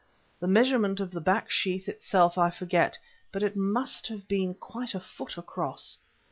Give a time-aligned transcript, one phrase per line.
[0.39, 2.97] The measurement of the back sheath itself I forget,
[3.31, 5.99] but it must have been quite a foot across.